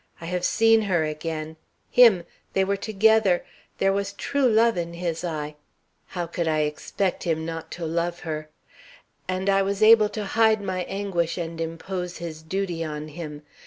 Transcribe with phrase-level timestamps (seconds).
[0.19, 1.57] I have seen her again
[1.91, 3.45] him they were together
[3.77, 5.57] there was true love in his eye
[6.07, 8.49] how could I expect him not to love her
[9.27, 13.43] and I was able to hide my anguish and impose his duty on him.